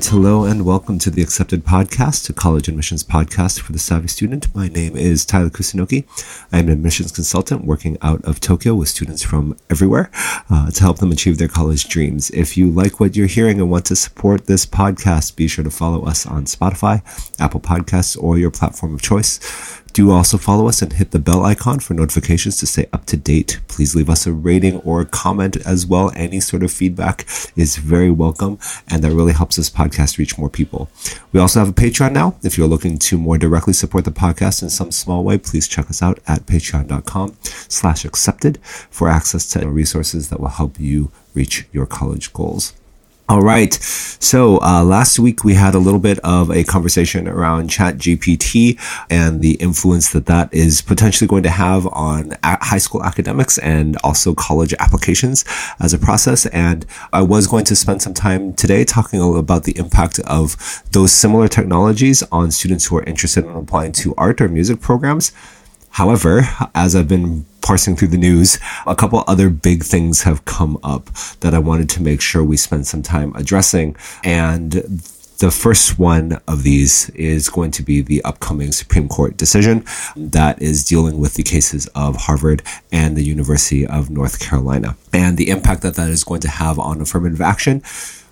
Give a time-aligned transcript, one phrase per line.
[0.00, 4.08] right, hello and welcome to the Accepted Podcast, a college admissions podcast for the savvy
[4.08, 4.54] student.
[4.54, 6.06] My name is Tyler Kusunoki.
[6.50, 10.10] I am an admissions consultant working out of Tokyo with students from everywhere
[10.48, 12.30] uh, to help them achieve their college dreams.
[12.30, 15.70] If you like what you're hearing and want to support this podcast, be sure to
[15.70, 17.02] follow us on Spotify,
[17.38, 19.38] Apple Podcasts, or your platform of choice.
[19.92, 23.16] Do also follow us and hit the bell icon for notifications to stay up to
[23.16, 23.60] date.
[23.68, 26.12] Please leave us a rating or a comment as well.
[26.14, 27.26] Any sort of feedback
[27.56, 28.58] is very welcome
[28.88, 30.88] and that really helps this podcast reach more people.
[31.32, 32.36] We also have a Patreon now.
[32.42, 35.90] If you're looking to more directly support the podcast in some small way, please check
[35.90, 41.66] us out at patreon.com slash accepted for access to resources that will help you reach
[41.72, 42.72] your college goals.
[43.30, 43.72] All right.
[43.74, 48.76] So uh, last week we had a little bit of a conversation around Chat GPT
[49.08, 53.96] and the influence that that is potentially going to have on high school academics and
[54.02, 55.44] also college applications
[55.78, 56.46] as a process.
[56.46, 60.82] And I was going to spend some time today talking a about the impact of
[60.90, 65.30] those similar technologies on students who are interested in applying to art or music programs.
[65.90, 70.78] However, as I've been parsing through the news, a couple other big things have come
[70.82, 71.06] up
[71.40, 73.96] that I wanted to make sure we spend some time addressing.
[74.24, 74.72] And
[75.40, 80.60] the first one of these is going to be the upcoming Supreme Court decision that
[80.60, 85.48] is dealing with the cases of Harvard and the University of North Carolina and the
[85.48, 87.82] impact that that is going to have on affirmative action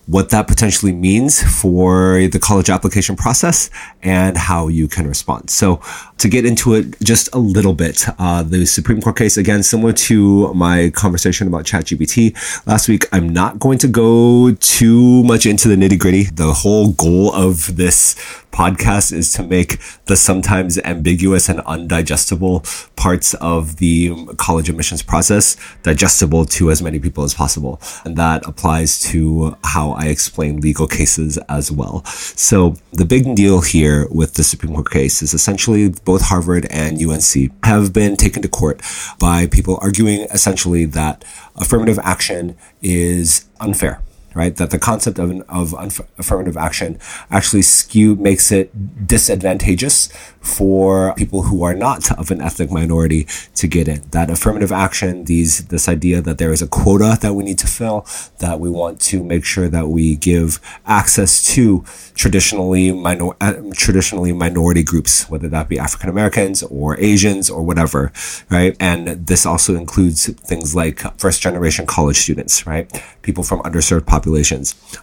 [0.09, 3.69] what that potentially means for the college application process
[4.03, 5.51] and how you can respond.
[5.51, 5.83] So
[6.17, 9.93] to get into it just a little bit, uh, the Supreme Court case, again, similar
[9.93, 12.35] to my conversation about ChatGPT
[12.67, 16.25] last week, I'm not going to go too much into the nitty gritty.
[16.25, 18.17] The whole goal of this
[18.51, 22.65] podcast is to make the sometimes ambiguous and undigestible
[22.97, 27.81] parts of the college admissions process digestible to as many people as possible.
[28.05, 32.05] And that applies to how I explain legal cases as well.
[32.05, 37.01] So the big deal here with the Supreme Court case is essentially both Harvard and
[37.01, 38.83] UNC have been taken to court
[39.19, 41.25] by people arguing essentially that
[41.57, 44.01] affirmative action is unfair
[44.39, 44.55] right?
[44.55, 45.75] That the concept of, of
[46.17, 48.71] affirmative action actually skew makes it
[49.07, 50.09] disadvantageous
[50.41, 53.27] for people who are not of an ethnic minority
[53.57, 54.03] to get in.
[54.11, 57.67] That affirmative action, these this idea that there is a quota that we need to
[57.67, 58.07] fill,
[58.39, 61.85] that we want to make sure that we give access to
[62.15, 68.13] traditionally minor uh, traditionally minority groups, whether that be African Americans or Asians or whatever,
[68.51, 68.77] right?
[68.79, 72.87] And this also includes things like first generation college students, right?
[73.23, 74.28] People from underserved populations,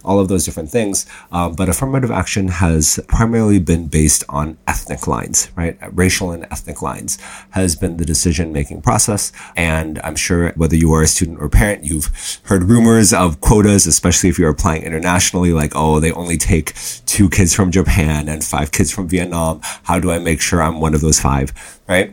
[0.03, 1.05] all of those different things.
[1.31, 5.77] Um, but affirmative action has primarily been based on ethnic lines, right?
[5.91, 7.17] Racial and ethnic lines
[7.51, 9.31] has been the decision making process.
[9.55, 13.87] And I'm sure whether you are a student or parent, you've heard rumors of quotas,
[13.87, 16.73] especially if you're applying internationally, like, oh, they only take
[17.05, 19.59] two kids from Japan and five kids from Vietnam.
[19.83, 21.53] How do I make sure I'm one of those five,
[21.87, 22.11] right?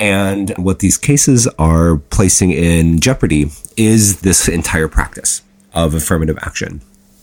[0.00, 5.42] And what these cases are placing in jeopardy is this entire practice
[5.74, 6.80] of affirmative action.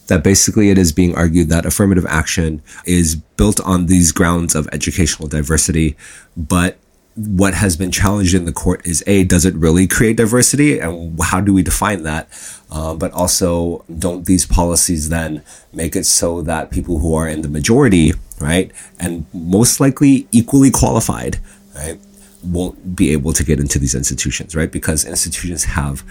[0.08, 4.68] That basically it is being argued that affirmative action is built on these grounds of
[4.72, 5.96] educational diversity,
[6.36, 6.78] but
[7.16, 11.20] what has been challenged in the court is a does it really create diversity and
[11.22, 12.30] how do we define that?
[12.72, 15.44] Uh, but also don't these policies then
[15.74, 20.72] make it so that people who are in the majority right and most likely equally
[20.72, 21.40] qualified
[21.76, 22.00] right
[22.42, 24.72] won't be able to get into these institutions right?
[24.72, 26.04] Because institutions have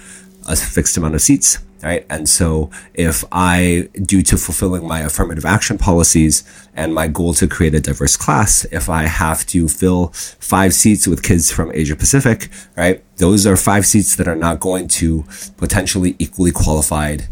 [0.49, 2.07] a fixed amount of seats, right?
[2.11, 6.43] And so if I, due to fulfilling my affirmative action policies
[6.75, 10.09] and my goal to create a diverse class, if I have to fill
[10.39, 13.05] five seats with kids from Asia Pacific, right?
[13.17, 15.25] Those are five seats that are not going to
[15.57, 17.29] potentially equally qualified,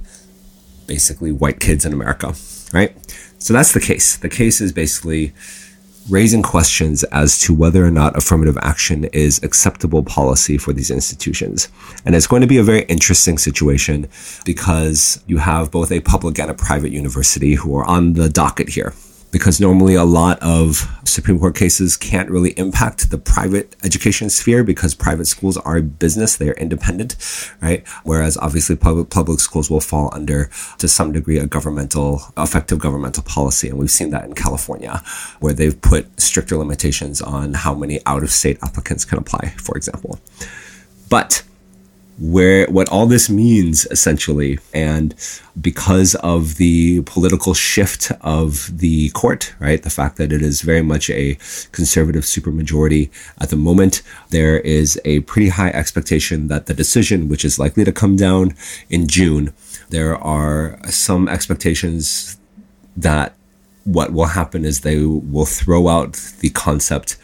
[0.87, 2.35] basically white kids in America,
[2.73, 2.95] right?
[3.39, 4.17] So that's the case.
[4.17, 5.33] The case is basically,
[6.09, 11.69] raising questions as to whether or not affirmative action is acceptable policy for these institutions.
[12.05, 14.09] And it's going to be a very interesting situation
[14.45, 18.69] because you have both a public and a private university who are on the docket
[18.69, 18.93] here
[19.37, 24.65] because normally a lot of Supreme Court cases can't really impact the private education sphere
[24.65, 27.17] because private schools are a business, they are independent,
[27.61, 27.87] right?
[28.03, 30.49] Whereas obviously public, public schools will fall under,
[30.79, 33.69] to some degree, a governmental, effective governmental policy.
[33.69, 35.03] And we've seen that in California,
[35.41, 39.77] where they've put stricter limitations on how many out of state applicants can apply, for
[39.77, 40.19] example.
[41.11, 41.43] But
[42.19, 44.59] where what all this means essentially.
[44.73, 45.15] And
[45.61, 50.83] because of the political shift of the court right the fact that it is very
[50.83, 51.35] much a
[51.73, 53.11] conservative supermajority
[53.41, 57.85] at the moment there is a pretty high expectation that the decision which is likely
[57.85, 58.55] to come down
[58.91, 59.55] in June
[59.89, 62.37] there are some expectations
[62.97, 63.35] that
[63.85, 67.17] what will happen is they will throw out the concept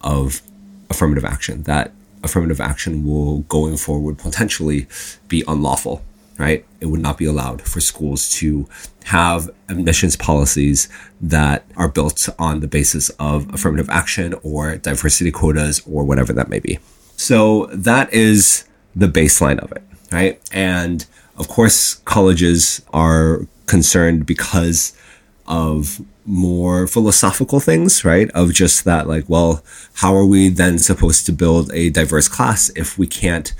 [0.00, 0.42] of
[0.90, 1.92] affirmative action, that
[2.22, 4.86] affirmative action will going forward potentially
[5.28, 6.02] be unlawful,
[6.38, 6.64] right?
[6.80, 8.68] It would not be allowed for schools to
[9.04, 10.88] have admissions policies
[11.20, 16.48] that are built on the basis of affirmative action or diversity quotas or whatever that
[16.48, 16.78] may be.
[17.16, 19.82] So that is the baseline of it,
[20.12, 20.40] right?
[20.52, 21.06] And
[21.36, 24.92] of course, colleges are concerned because
[25.48, 28.30] of more philosophical things, right?
[28.32, 29.64] Of just that, like, well,
[29.94, 33.52] how are we then supposed to build a diverse class if we can't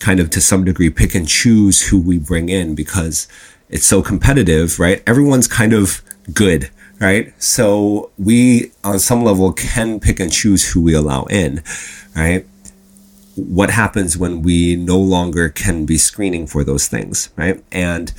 [0.00, 3.28] kind of to some degree pick and choose who we bring in because
[3.70, 5.02] it's so competitive, right?
[5.06, 6.02] Everyone's kind of
[6.32, 6.68] good,
[7.00, 7.32] right?
[7.42, 11.62] So we, on some level, can pick and choose who we allow in,
[12.14, 12.44] right?
[13.36, 17.62] What happens when we no longer can be screening for those things, right?
[17.72, 18.12] And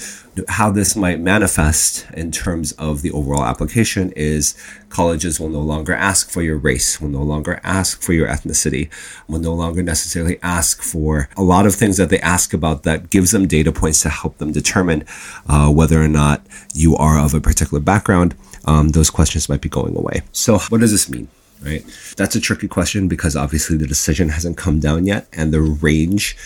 [0.50, 4.56] how this might manifest in terms of the overall application is
[4.90, 8.90] colleges will no longer ask for your race, will no longer ask for your ethnicity,
[9.28, 13.10] will no longer necessarily ask for a lot of things that they ask about that
[13.10, 15.06] gives them data points to help them determine
[15.48, 18.36] uh, whether or not you are of a particular background.
[18.66, 20.24] Um, those questions might be going away.
[20.32, 21.30] So, what does this mean?
[21.62, 21.84] Right?
[22.18, 26.38] That's a tricky question because obviously the decision hasn't come down yet and the range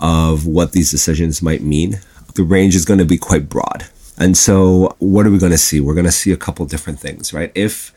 [0.00, 2.00] of what these decisions might mean,
[2.34, 3.86] the range is going to be quite broad.
[4.18, 5.80] And so what are we going to see?
[5.80, 7.52] We're going to see a couple different things, right?
[7.54, 7.92] If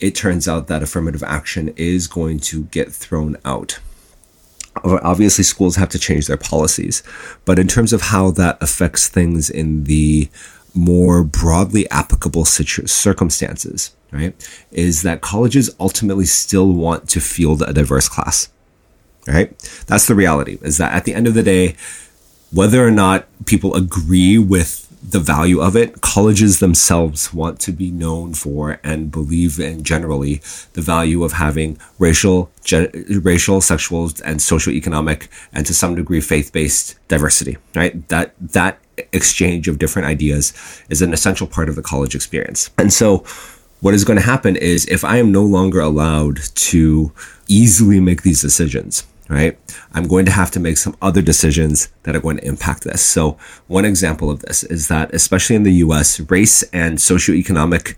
[0.00, 3.78] it turns out that affirmative action is going to get thrown out,
[4.84, 7.02] obviously schools have to change their policies
[7.44, 10.30] but in terms of how that affects things in the
[10.74, 14.34] more broadly applicable situ- circumstances, right,
[14.70, 18.48] is that colleges ultimately still want to field a diverse class,
[19.26, 19.56] right?
[19.86, 21.76] That's the reality, is that at the end of the day,
[22.50, 27.90] whether or not people agree with the value of it, colleges themselves want to be
[27.90, 30.40] known for and believe in generally
[30.74, 32.90] the value of having racial, gen-
[33.22, 37.56] racial, sexual, and social economic, and to some degree faith-based diversity.
[37.74, 38.06] Right?
[38.08, 38.78] That that
[39.12, 40.52] exchange of different ideas
[40.88, 42.70] is an essential part of the college experience.
[42.78, 43.24] And so,
[43.80, 47.12] what is going to happen is if I am no longer allowed to
[47.48, 49.58] easily make these decisions, right?
[49.92, 53.02] I'm going to have to make some other decisions that are going to impact this.
[53.02, 57.96] So one example of this is that, especially in the US, race and socioeconomic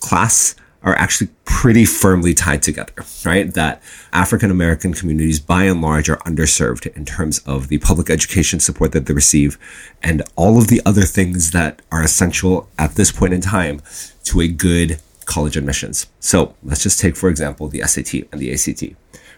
[0.00, 0.54] class
[0.84, 2.92] are actually pretty firmly tied together,
[3.24, 3.52] right?
[3.54, 3.82] That
[4.12, 8.92] African American communities by and large are underserved in terms of the public education support
[8.92, 9.58] that they receive
[10.02, 13.80] and all of the other things that are essential at this point in time
[14.24, 16.06] to a good college admissions.
[16.20, 18.94] So let's just take, for example, the SAT and the ACT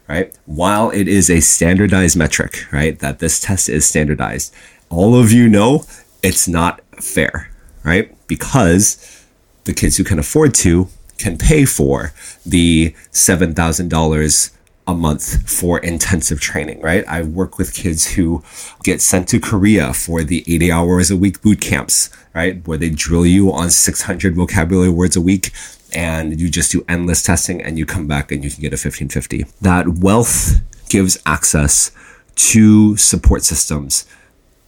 [0.08, 0.36] right?
[0.46, 4.54] While it is a standardized metric, right, that this test is standardized,
[4.88, 5.84] all of you know
[6.22, 7.50] it's not fair,
[7.82, 8.14] right?
[8.26, 9.24] Because
[9.64, 12.12] the kids who can afford to can pay for
[12.44, 14.50] the $7,000
[14.88, 17.04] a month for intensive training, right?
[17.08, 18.44] I work with kids who
[18.84, 22.66] get sent to Korea for the 80 hours a week boot camps, right?
[22.66, 25.50] Where they drill you on 600 vocabulary words a week
[25.92, 28.78] and you just do endless testing and you come back and you can get a
[28.78, 29.46] 1550.
[29.60, 31.90] That wealth gives access
[32.36, 34.06] to support systems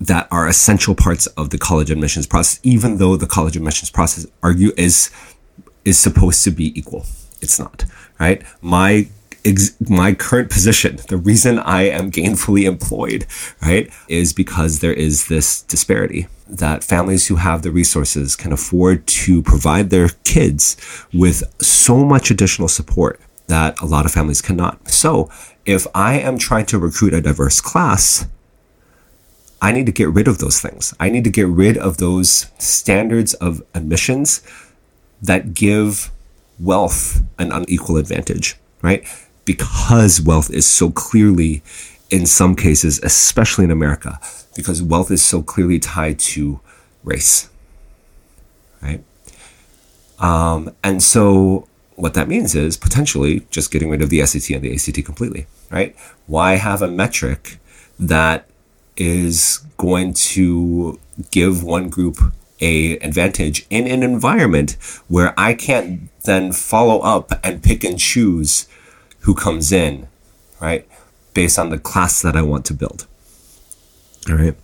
[0.00, 4.26] that are essential parts of the college admissions process, even though the college admissions process
[4.42, 5.10] argue is
[5.88, 7.04] is supposed to be equal.
[7.40, 7.84] It's not,
[8.18, 8.42] right?
[8.60, 9.08] My
[9.44, 13.26] ex- my current position, the reason I am gainfully employed,
[13.62, 19.06] right, is because there is this disparity that families who have the resources can afford
[19.06, 20.76] to provide their kids
[21.12, 24.88] with so much additional support that a lot of families cannot.
[24.88, 25.30] So,
[25.64, 28.26] if I am trying to recruit a diverse class,
[29.60, 30.94] I need to get rid of those things.
[31.00, 34.42] I need to get rid of those standards of admissions
[35.22, 36.10] that give
[36.58, 39.04] wealth an unequal advantage, right?
[39.44, 41.62] Because wealth is so clearly,
[42.10, 44.20] in some cases, especially in America,
[44.54, 46.60] because wealth is so clearly tied to
[47.04, 47.48] race,
[48.82, 49.02] right?
[50.18, 54.62] Um, and so what that means is potentially just getting rid of the SAT and
[54.62, 55.96] the ACT completely, right?
[56.26, 57.58] Why have a metric
[57.98, 58.48] that
[58.96, 60.98] is going to
[61.30, 62.18] give one group
[62.60, 64.76] a advantage in an environment
[65.08, 68.68] where I can't then follow up and pick and choose
[69.20, 70.08] who comes in,
[70.60, 70.86] right?
[71.34, 73.06] Based on the class that I want to build.
[74.28, 74.54] All right.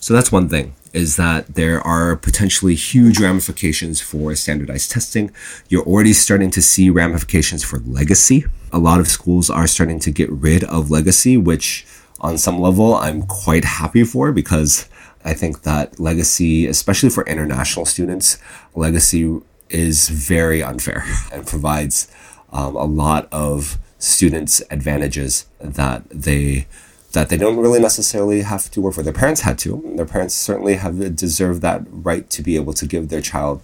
[0.00, 5.30] So that's one thing is that there are potentially huge ramifications for standardized testing.
[5.68, 8.44] You're already starting to see ramifications for legacy.
[8.72, 11.86] A lot of schools are starting to get rid of legacy, which
[12.20, 14.88] on some level I'm quite happy for because
[15.24, 18.38] I think that legacy, especially for international students,
[18.74, 22.10] legacy is very unfair and provides
[22.52, 26.66] um, a lot of students advantages that they
[27.12, 29.02] that they don't really necessarily have to work for.
[29.02, 29.92] Their parents had to.
[29.96, 33.62] Their parents certainly have deserved that right to be able to give their child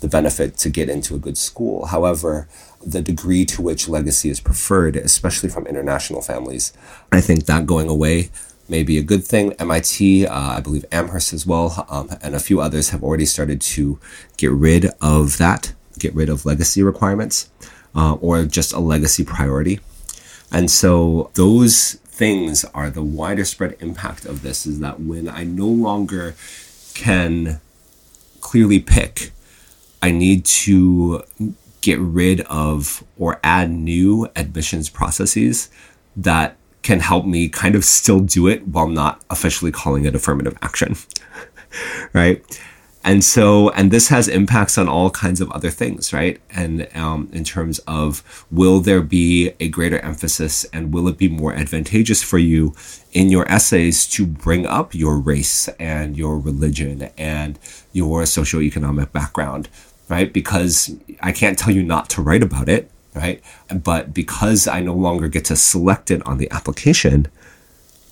[0.00, 1.86] the benefit to get into a good school.
[1.86, 2.48] However,
[2.84, 6.72] the degree to which legacy is preferred, especially from international families,
[7.12, 8.30] I think that going away
[8.70, 9.52] may be a good thing.
[9.54, 13.60] MIT, uh, I believe Amherst as well, um, and a few others have already started
[13.60, 13.98] to
[14.36, 17.50] get rid of that, get rid of legacy requirements,
[17.94, 19.80] uh, or just a legacy priority.
[20.52, 25.44] And so those things are the wider spread impact of this is that when I
[25.44, 26.34] no longer
[26.94, 27.60] can
[28.40, 29.32] clearly pick,
[30.02, 31.22] I need to
[31.80, 35.70] get rid of or add new admissions processes
[36.16, 40.56] that can help me kind of still do it while not officially calling it affirmative
[40.62, 40.96] action.
[42.12, 42.44] right.
[43.02, 46.38] And so, and this has impacts on all kinds of other things, right?
[46.50, 51.28] And um, in terms of will there be a greater emphasis and will it be
[51.28, 52.74] more advantageous for you
[53.12, 57.58] in your essays to bring up your race and your religion and
[57.92, 59.70] your socioeconomic background,
[60.10, 60.30] right?
[60.30, 63.42] Because I can't tell you not to write about it, right?
[63.68, 67.28] But because I no longer get to select it on the application,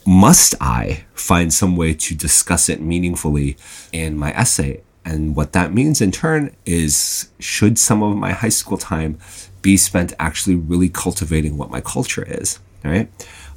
[0.06, 3.56] must I find some way to discuss it meaningfully
[3.92, 4.82] in my essay?
[5.04, 9.18] And what that means in turn is should some of my high school time
[9.62, 13.10] be spent actually really cultivating what my culture is, right?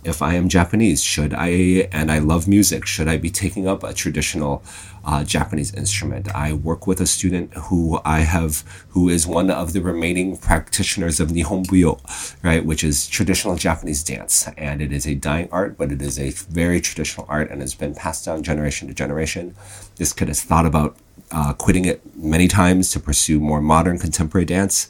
[0.04, 3.84] If I am Japanese, should I, and I love music, should I be taking up
[3.84, 4.64] a traditional
[5.06, 6.34] uh, Japanese instrument?
[6.34, 11.20] I work with a student who I have, who is one of the remaining practitioners
[11.20, 12.00] of Nihonbuyo,
[12.44, 14.48] right, which is traditional Japanese dance.
[14.58, 17.76] And it is a dying art, but it is a very traditional art and has
[17.76, 19.56] been passed down generation to generation.
[19.98, 20.98] This kid has thought about
[21.32, 24.90] uh, quitting it many times to pursue more modern contemporary dance.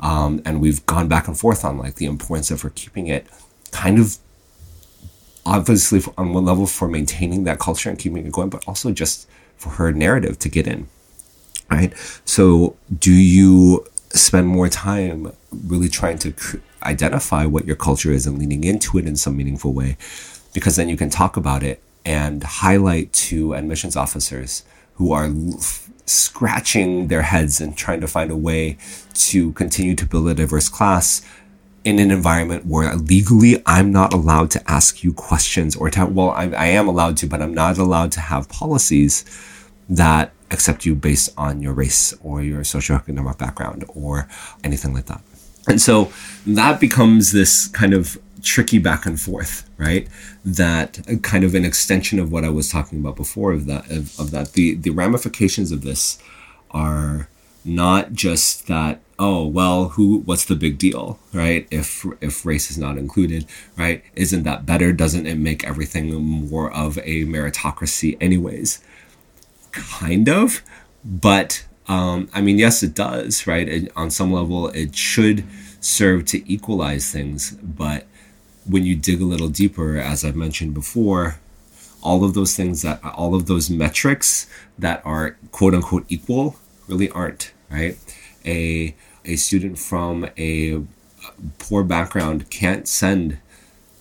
[0.00, 3.26] Um, and we've gone back and forth on like the importance of her keeping it
[3.70, 4.18] kind of
[5.48, 9.28] obviously on one level for maintaining that culture and keeping it going, but also just
[9.56, 10.88] for her narrative to get in.
[11.70, 11.92] Right.
[12.24, 15.32] So, do you spend more time
[15.66, 19.36] really trying to cr- identify what your culture is and leaning into it in some
[19.36, 19.98] meaningful way?
[20.54, 24.64] Because then you can talk about it and highlight to admissions officers
[24.94, 25.30] who are
[26.06, 28.78] scratching their heads and trying to find a way
[29.12, 31.20] to continue to build a diverse class
[31.88, 36.30] in an environment where legally I'm not allowed to ask you questions or to, well,
[36.30, 39.24] I, I am allowed to, but I'm not allowed to have policies
[39.88, 44.28] that accept you based on your race or your socioeconomic background or
[44.62, 45.22] anything like that.
[45.66, 46.12] And so
[46.46, 50.08] that becomes this kind of tricky back and forth, right?
[50.44, 54.18] That kind of an extension of what I was talking about before of that of,
[54.20, 56.18] of that the the ramifications of this
[56.70, 57.28] are
[57.68, 61.66] not just that oh well who what's the big deal right?
[61.70, 63.46] If if race is not included
[63.76, 64.02] right?
[64.16, 64.92] Isn't that better?
[64.92, 68.82] Doesn't it make everything more of a meritocracy anyways?
[69.72, 70.62] Kind of
[71.04, 73.68] but um, i mean yes it does right?
[73.68, 75.44] It, on some level it should
[75.80, 78.06] serve to equalize things but
[78.66, 81.38] when you dig a little deeper as i've mentioned before
[82.02, 84.48] all of those things that all of those metrics
[84.78, 86.56] that are quote unquote equal
[86.88, 87.96] really aren't right?
[88.44, 88.94] A
[89.24, 90.82] a student from a
[91.58, 93.38] poor background can't send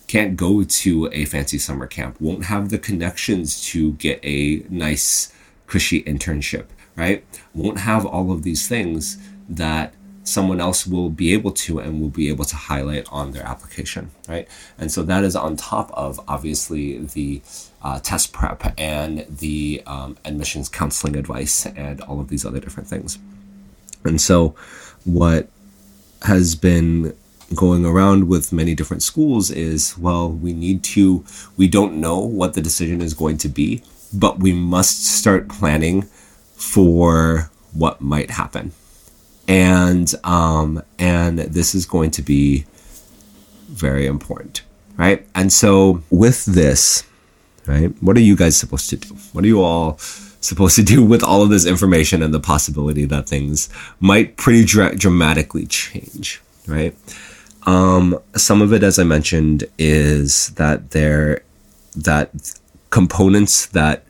[0.08, 5.34] can't go to a fancy summer camp won't have the connections to get a nice
[5.68, 7.24] cushy internship right?
[7.54, 9.94] Won't have all of these things that
[10.24, 14.12] someone else will be able to and will be able to highlight on their application
[14.28, 14.48] right?
[14.78, 17.42] And so that is on top of obviously the
[17.82, 22.90] uh, test prep and the um, admissions counseling advice and all of these other different
[22.90, 23.20] things
[24.08, 24.56] and so
[25.04, 25.50] what
[26.24, 27.16] has been
[27.56, 31.24] going around with many different schools is well, we need to,
[31.56, 33.82] we don't know what the decision is going to be,
[34.14, 36.04] but we must start planning
[36.56, 38.72] for what might happen.
[39.48, 42.66] And, um, and this is going to be
[43.70, 44.64] very important,
[44.98, 45.26] right?
[45.36, 47.06] And so with this,
[47.66, 49.16] right, what are you guys supposed to do?
[49.32, 50.00] What are you all
[50.42, 54.64] supposed to do with all of this information and the possibility that things might pretty
[54.64, 56.96] dra- dramatically change, right?
[57.66, 61.42] Um, some of it, as I mentioned, is that there
[61.96, 62.32] that
[62.92, 64.04] components that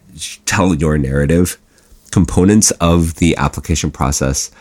[0.46, 1.58] tell your narrative,
[2.12, 4.52] components of the application process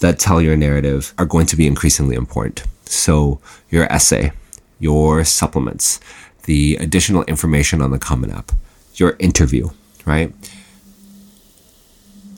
[0.00, 2.64] that tell your narrative are going to be increasingly important.
[2.86, 4.32] So your essay,
[4.78, 6.00] your supplements,
[6.44, 8.52] the additional information on the Common App,
[8.94, 9.68] your interview,
[10.06, 10.32] right?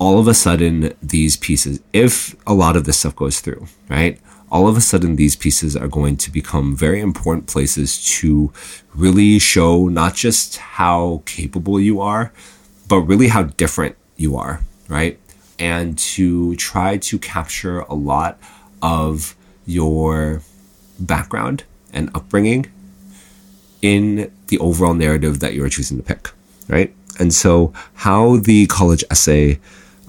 [0.03, 4.19] All of a sudden these pieces, if a lot of this stuff goes through, right?
[4.51, 8.53] All of a sudden these pieces are going to become very important places to
[8.95, 12.33] really show not just how capable you are,
[12.89, 15.21] but really how different you are, right?
[15.61, 18.41] And to try to capture a lot
[18.83, 20.43] of your
[20.99, 22.67] background and upbringing
[23.81, 26.33] in the overall narrative that you're choosing to pick,
[26.67, 26.93] right?
[27.21, 29.61] And so, how the college essay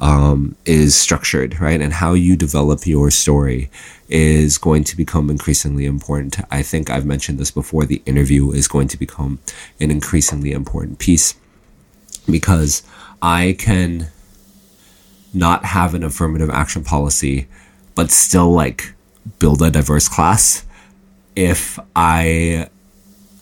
[0.04, 3.72] um, is structured, right, and how you develop your story
[4.10, 6.36] is going to become increasingly important.
[6.52, 7.86] I think I've mentioned this before.
[7.86, 9.40] The interview is going to become
[9.80, 11.36] an increasingly important piece
[12.30, 12.84] because
[13.22, 14.10] I can
[15.34, 17.48] not have an affirmative action policy,
[17.96, 18.94] but still like
[19.40, 20.66] build a diverse class
[21.34, 22.68] if I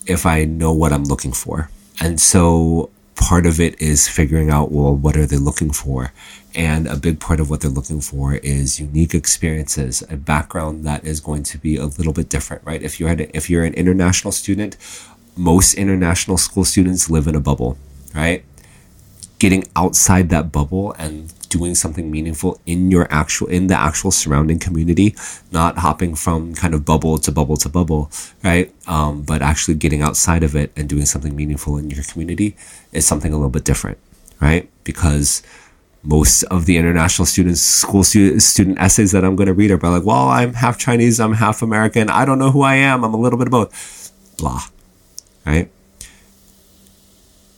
[0.06, 1.72] if I know what I'm looking for.
[2.00, 6.13] And so part of it is figuring out well what are they looking for?
[6.53, 11.06] And a big part of what they're looking for is unique experiences a background that
[11.06, 12.82] is going to be a little bit different right?
[12.82, 14.77] If you're if you're an international student
[15.36, 17.77] most international school students live in a bubble
[18.13, 18.44] right?
[19.39, 24.58] Getting outside that bubble and doing something meaningful in your actual in the actual surrounding
[24.58, 25.13] community
[25.51, 28.10] not hopping from kind of bubble to bubble to bubble
[28.43, 28.74] right?
[28.88, 32.55] Um, but actually getting outside of it and doing something meaningful in your community
[32.91, 34.00] is something a little bit different
[34.39, 34.67] right?
[34.84, 35.43] Because
[36.01, 39.75] most of the international students school student, student essays that i'm going to read are
[39.75, 43.03] about like well i'm half chinese i'm half american i don't know who i am
[43.03, 44.12] i'm a little bit of both.
[44.39, 44.65] Blah
[45.46, 45.70] right?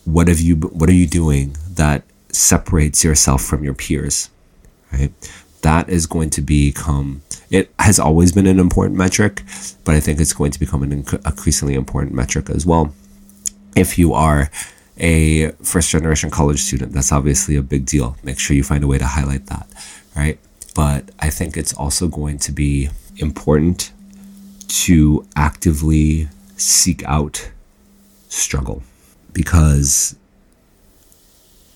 [0.05, 4.29] What have you what are you doing that separates yourself from your peers,
[4.91, 5.11] right?
[5.61, 9.43] That is going to become, it has always been an important metric,
[9.85, 12.93] but I think it's going to become an increasingly important metric as well.
[13.75, 14.49] If you are
[14.97, 18.17] a first generation college student, that's obviously a big deal.
[18.23, 19.67] Make sure you find a way to highlight that,
[20.15, 20.37] right?
[20.75, 23.91] But I think it's also going to be important
[24.67, 27.51] to actively seek out
[28.29, 28.83] struggle
[29.31, 30.15] because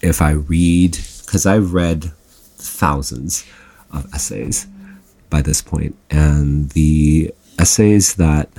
[0.02, 2.12] if I read, because I've read
[2.58, 3.46] thousands
[3.92, 4.68] of essays
[5.30, 8.50] by this point, and the essays that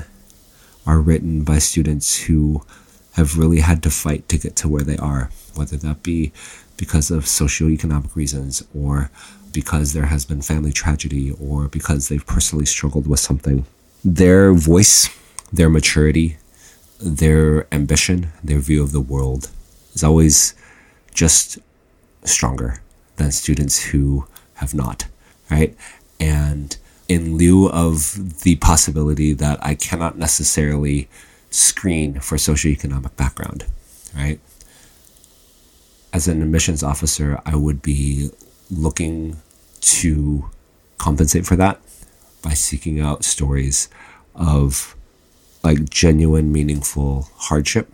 [0.87, 2.65] are written by students who
[3.13, 6.33] have really had to fight to get to where they are, whether that be
[6.77, 9.11] because of socioeconomic reasons or
[9.53, 13.67] because there has been family tragedy or because they've personally struggled with something.
[14.05, 15.09] Their voice,
[15.53, 16.39] their maturity,
[17.01, 19.51] their ambition, their view of the world
[19.95, 20.55] is always
[21.19, 21.59] just
[22.23, 22.81] stronger
[23.17, 25.07] than students who have not,
[25.51, 25.77] right?
[26.21, 26.77] And
[27.09, 31.09] in lieu of the possibility that I cannot necessarily
[31.51, 33.67] screen for socioeconomic background,
[34.15, 34.39] right?
[36.13, 38.31] As an admissions officer, I would be
[38.71, 39.39] looking
[39.81, 40.49] to
[40.99, 41.81] compensate for that
[42.43, 43.89] by seeking out stories
[44.37, 44.95] of
[45.65, 47.93] like genuine, meaningful hardship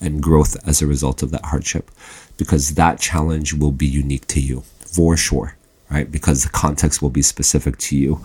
[0.00, 1.90] and growth as a result of that hardship
[2.36, 5.56] because that challenge will be unique to you for sure,
[5.90, 6.10] right?
[6.10, 8.24] Because the context will be specific to you,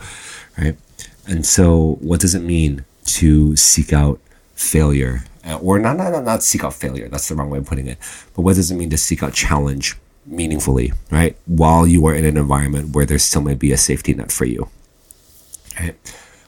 [0.57, 0.77] right?
[1.27, 4.19] And so, what does it mean to seek out
[4.55, 5.25] failure?
[5.45, 7.97] Uh, or not, not, not seek out failure, that's the wrong way of putting it.
[8.35, 11.38] But what does it mean to seek out challenge meaningfully, right?
[11.45, 14.45] While you are in an environment where there still may be a safety net for
[14.45, 14.69] you,
[15.79, 15.95] right?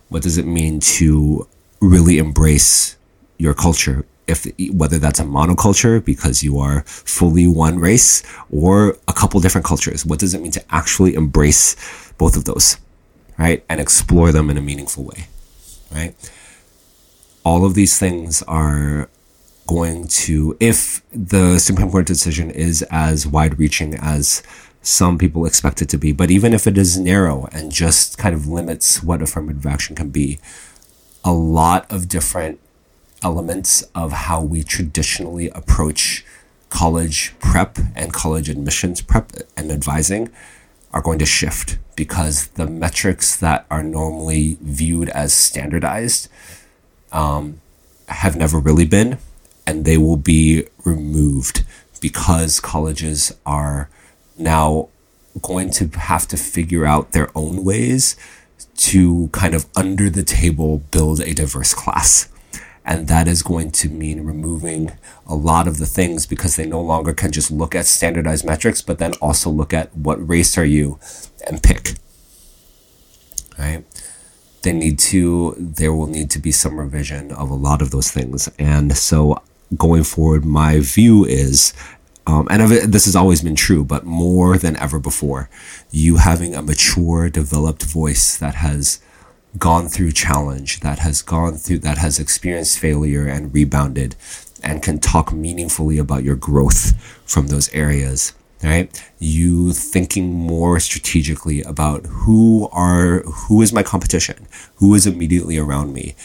[0.09, 1.47] What does it mean to
[1.79, 2.95] really embrace
[3.37, 9.13] your culture if whether that's a monoculture because you are fully one race or a
[9.13, 10.05] couple different cultures.
[10.05, 11.75] What does it mean to actually embrace
[12.17, 12.77] both of those
[13.37, 15.27] right and explore them in a meaningful way
[15.91, 16.15] right?
[17.43, 19.09] All of these things are
[19.67, 24.41] going to if the supreme court decision is as wide reaching as
[24.81, 28.33] some people expect it to be but even if it is narrow and just kind
[28.33, 30.39] of limits what affirmative action can be
[31.25, 32.61] a lot of different
[33.23, 36.25] elements of how we traditionally approach
[36.69, 40.29] college prep and college admissions prep and advising
[40.93, 46.29] are going to shift because the metrics that are normally viewed as standardized
[47.11, 47.61] um,
[48.07, 49.17] have never really been,
[49.65, 51.63] and they will be removed
[51.99, 53.89] because colleges are
[54.37, 54.87] now
[55.41, 58.15] going to have to figure out their own ways
[58.75, 62.29] to kind of under the table build a diverse class.
[62.87, 64.93] And that is going to mean removing
[65.27, 68.81] a lot of the things because they no longer can just look at standardized metrics,
[68.81, 70.97] but then also look at what race are you
[71.45, 71.95] and pick.
[73.59, 73.83] Right?
[74.61, 78.09] They need to, there will need to be some revision of a lot of those
[78.09, 78.49] things.
[78.57, 79.43] And so
[79.75, 81.73] going forward, my view is
[82.25, 85.49] um, and this has always been true, but more than ever before,
[85.91, 88.99] you having a mature, developed voice that has
[89.57, 94.15] gone through challenge, that has gone through, that has experienced failure and rebounded,
[94.63, 98.89] and can talk meaningfully about your growth from those areas right?
[99.19, 104.47] You thinking more strategically about who are who is my competition?
[104.77, 106.15] Who is immediately around me?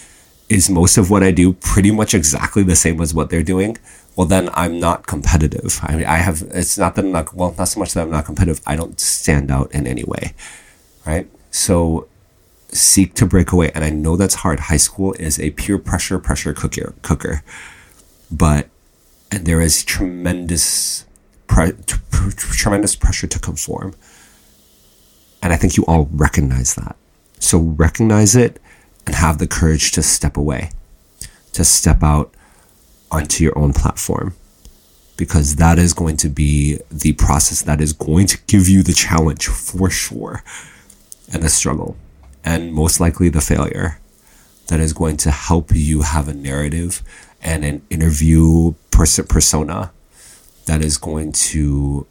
[0.49, 3.79] Is most of what i do pretty much exactly the same as what they're doing?
[4.17, 5.79] Well then i'm not competitive.
[5.83, 8.11] I mean i have it's not that i'm not well not so much that i'm
[8.11, 8.63] not competitive.
[8.67, 10.35] I don't stand out in any way
[11.07, 11.29] right?
[11.51, 12.09] So
[12.73, 16.19] seek to break away and i know that's hard high school is a peer pressure
[16.19, 17.43] pressure cooker cooker
[18.31, 18.69] but
[19.33, 21.07] and there is tremendous
[21.47, 21.73] pre-
[22.37, 23.95] tremendous pressure to conform.
[25.43, 26.97] And I think you all recognize that.
[27.39, 28.61] So recognize it
[29.07, 30.71] and have the courage to step away,
[31.55, 32.33] to step out
[33.11, 34.35] onto your own platform,
[35.17, 38.93] because that is going to be the process that is going to give you the
[38.93, 40.45] challenge for sure
[41.33, 41.97] and the struggle
[42.45, 43.99] and most likely the failure
[44.69, 47.03] that is going to help you have a narrative
[47.43, 49.93] and an interview pers- persona
[50.67, 52.07] that is going to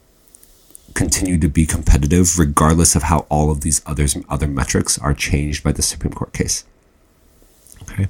[0.94, 5.64] continue to be competitive regardless of how all of these others other metrics are changed
[5.64, 6.64] by the Supreme Court case.
[7.82, 8.08] Okay.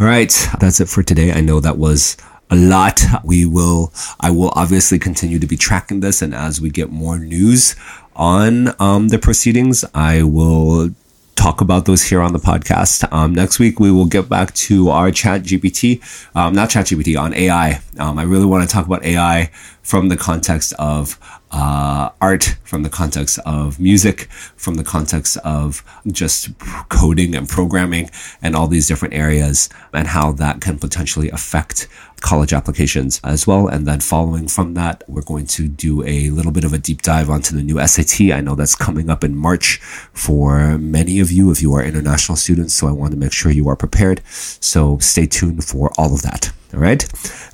[0.00, 1.32] All right, that's it for today.
[1.32, 2.16] I know that was
[2.50, 3.02] a lot.
[3.24, 7.18] We will I will obviously continue to be tracking this and as we get more
[7.18, 7.76] news
[8.14, 10.90] on um, the proceedings, I will
[11.36, 13.06] talk about those here on the podcast.
[13.12, 16.02] Um, next week, we will get back to our chat GPT,
[16.34, 17.80] um, not chat GPT, on AI.
[17.98, 19.50] Um, I really want to talk about AI
[19.82, 21.18] from the context of
[21.52, 26.50] uh, art, from the context of music, from the context of just
[26.88, 28.10] coding and programming
[28.42, 31.86] and all these different areas and how that can potentially affect
[32.20, 33.68] college applications as well.
[33.68, 37.02] And then following from that, we're going to do a little bit of a deep
[37.02, 38.32] dive onto the new SAT.
[38.32, 39.78] I know that's coming up in March
[40.12, 42.74] for many of you if you are international students.
[42.74, 44.22] So I want to make sure you are prepared.
[44.26, 46.52] So stay tuned for all of that.
[46.74, 47.04] All right.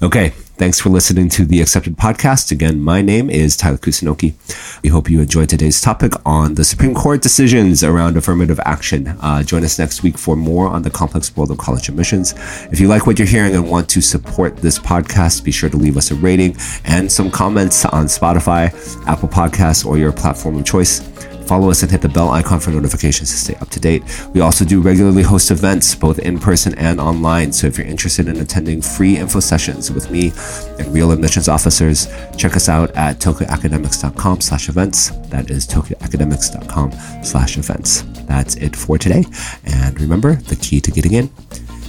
[0.03, 0.33] Okay.
[0.63, 2.53] Thanks for listening to the Accepted Podcast.
[2.53, 4.35] Again, my name is Tyler Kusunoki.
[4.83, 9.09] We hope you enjoyed today's topic on the Supreme Court decisions around affirmative action.
[9.21, 12.35] Uh, join us next week for more on the complex world of college admissions.
[12.71, 15.77] If you like what you're hearing and want to support this podcast, be sure to
[15.77, 18.73] leave us a rating and some comments on Spotify,
[19.09, 21.01] Apple Podcasts, or your platform of choice.
[21.47, 24.03] Follow us and hit the bell icon for notifications to stay up to date.
[24.35, 27.53] We also do regularly host events, both in person and online.
[27.53, 30.33] So if you're interested in attending free info sessions with me
[30.79, 35.11] and real admissions officers, check us out at tokyoacademics.com slash events.
[35.29, 38.03] That is tokyoacademics.com slash events.
[38.27, 39.25] That's it for today.
[39.65, 41.31] And remember, the key to getting in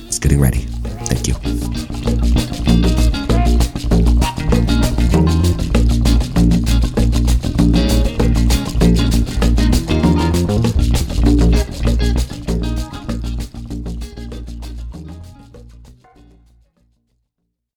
[0.08, 0.66] is getting ready.
[1.06, 3.13] Thank you.